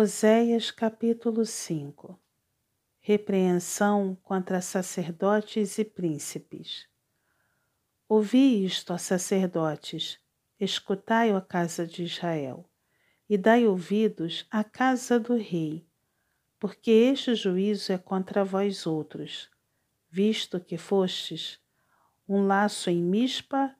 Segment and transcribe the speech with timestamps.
[0.00, 2.16] Oséias capítulo 5
[3.00, 6.86] Repreensão contra sacerdotes e príncipes.
[8.08, 10.20] Ouvi isto, ó sacerdotes,
[10.60, 12.70] escutai, ó casa de Israel,
[13.28, 15.84] e dai ouvidos à casa do rei,
[16.60, 19.50] porque este juízo é contra vós outros,
[20.08, 21.58] visto que fostes
[22.28, 23.74] um laço em mispa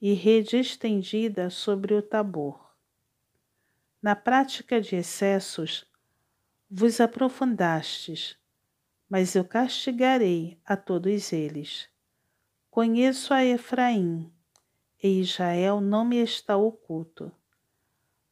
[0.00, 2.69] e rede estendida sobre o Tabor
[4.02, 5.86] na prática de excessos,
[6.70, 8.38] vos aprofundastes,
[9.08, 11.88] mas eu castigarei a todos eles.
[12.70, 14.32] Conheço a Efraim,
[15.02, 17.30] e Israel não me está oculto.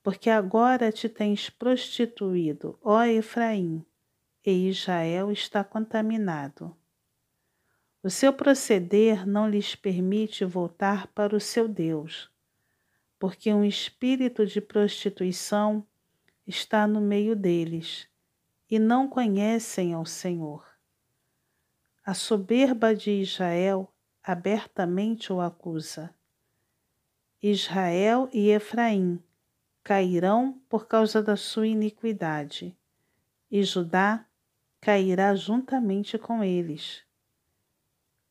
[0.02, 3.84] Porque agora te tens prostituído, ó Efraim,
[4.46, 6.74] e Israel está contaminado.
[8.02, 12.30] O seu proceder não lhes permite voltar para o seu Deus
[13.18, 15.84] porque um espírito de prostituição
[16.46, 18.08] está no meio deles
[18.70, 20.64] e não conhecem ao Senhor.
[22.04, 26.14] A soberba de Israel abertamente o acusa.
[27.42, 29.22] Israel e Efraim
[29.82, 32.76] cairão por causa da sua iniquidade,
[33.50, 34.26] e Judá
[34.80, 37.02] cairá juntamente com eles.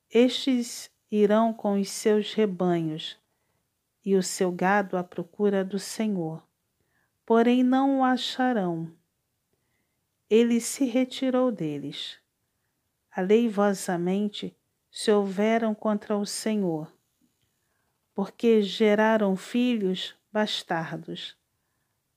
[0.09, 3.17] Estes irão com os seus rebanhos
[4.07, 6.41] e o seu gado à procura do Senhor,
[7.25, 8.89] porém não o acharão.
[10.29, 12.17] Ele se retirou deles.
[13.11, 14.55] Aleivosamente
[14.89, 16.89] se houveram contra o Senhor,
[18.13, 21.37] porque geraram filhos bastardos.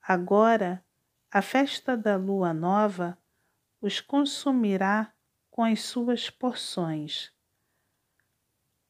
[0.01, 0.85] Agora
[1.29, 3.19] a festa da lua nova
[3.81, 5.13] os consumirá
[5.51, 7.33] com as suas porções.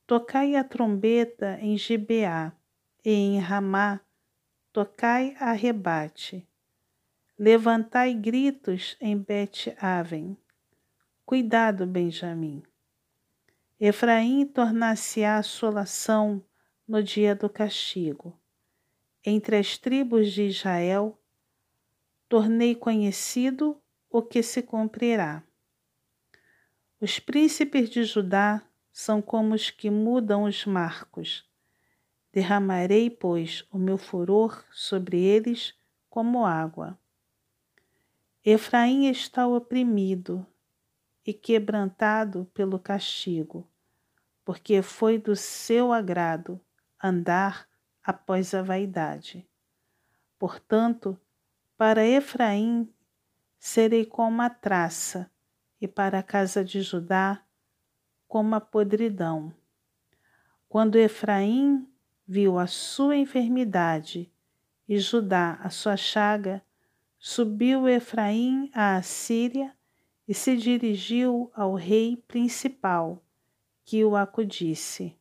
[0.07, 2.60] Tocai a trombeta em Gibeá,
[3.05, 4.01] e em Ramá
[4.73, 6.47] tocai a rebate.
[7.39, 10.37] Levantai gritos em Bet-Aven.
[11.25, 12.63] Cuidado, Benjamim.
[13.81, 16.45] Efraim tornar-se-á assolação
[16.87, 18.39] no dia do castigo.
[19.25, 21.19] Entre as tribos de Israel,
[22.29, 25.43] tornei conhecido o que se cumprirá.
[27.01, 28.63] Os príncipes de Judá
[28.93, 31.50] são como os que mudam os marcos
[32.33, 35.75] Derramarei, pois, o meu furor sobre eles
[36.09, 36.99] como água.
[38.45, 40.47] Efraim está oprimido
[41.27, 43.69] e quebrantado pelo castigo,
[44.45, 46.61] porque foi do seu agrado
[47.03, 47.69] andar
[48.03, 49.47] após a vaidade.
[50.39, 51.21] Portanto,
[51.77, 52.89] para Efraim
[53.59, 55.31] serei como a traça,
[55.81, 57.43] e para a casa de Judá
[58.29, 59.53] como a podridão.
[60.69, 61.90] Quando Efraim
[62.31, 64.31] viu a sua enfermidade
[64.89, 66.63] e Judá a sua chaga,
[67.19, 69.77] subiu Efraim à Assíria
[70.29, 73.21] e se dirigiu ao rei principal,
[73.85, 75.19] que o acudisse.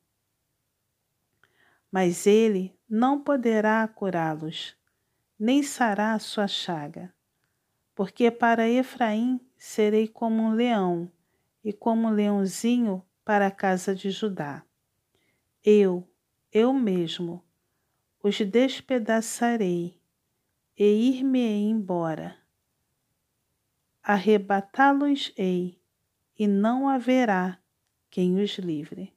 [1.91, 4.77] Mas ele não poderá curá-los,
[5.39, 7.11] nem sará a sua chaga,
[7.95, 11.11] porque para Efraim serei como um leão,
[11.63, 14.63] e como um leãozinho para a casa de Judá.
[15.65, 16.08] Eu,
[16.51, 17.43] eu mesmo
[18.21, 19.99] os despedaçarei
[20.77, 22.37] e ir-me-ei embora.
[24.01, 25.79] Arrebatá-los-ei,
[26.37, 27.59] e não haverá
[28.09, 29.13] quem os livre.